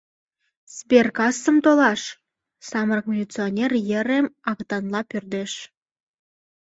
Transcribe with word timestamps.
Сберкассым 0.75 1.57
толаш?— 1.65 2.01
самырык 2.69 3.05
милиционер 3.11 3.71
йырем 3.89 4.25
агытанла 4.49 5.01
пӧрдеш. 5.09 5.53